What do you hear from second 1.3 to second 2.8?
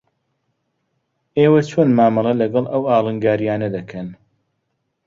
ئێوە چۆن مامەڵە لەگەڵ